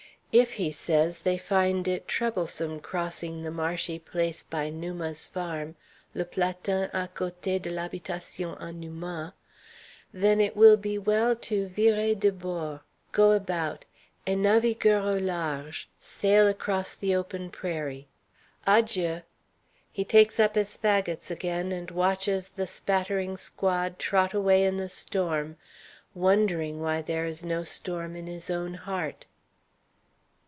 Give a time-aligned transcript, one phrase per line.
[0.33, 5.75] If, he says, they find it troublesome crossing the marshy place by Numa's farm,
[6.15, 9.35] le platin à coté d' l'habitation à Numa,
[10.13, 12.79] then it will be well to virer de bord
[13.11, 13.83] go about,
[14.25, 18.07] et naviguer au large sail across the open prairie.
[18.65, 19.23] "Adjieu."
[19.91, 24.87] He takes up his fagots again, and watches the spattering squad trot away in the
[24.87, 25.57] storm,
[26.15, 29.25] wondering why there is no storm in his own heart.